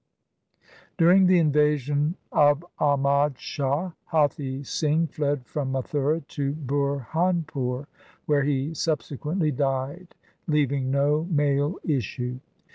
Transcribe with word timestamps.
During 0.97 1.27
the 1.27 1.37
invasion 1.37 2.15
of 2.31 2.65
Ahmad 2.79 3.37
Shah, 3.37 3.91
Hathi 4.11 4.63
Singh 4.65 5.05
fled 5.05 5.45
from 5.45 5.71
Mathura 5.73 6.21
to 6.29 6.53
Burhanpur, 6.55 7.85
where 8.25 8.41
he 8.43 8.71
subse 8.71 9.15
quently 9.19 9.55
died, 9.55 10.15
leaving 10.47 10.89
no 10.89 11.25
male 11.29 11.77
issue. 11.83 12.39